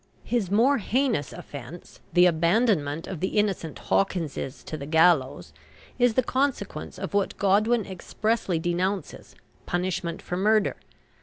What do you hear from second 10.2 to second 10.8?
murder.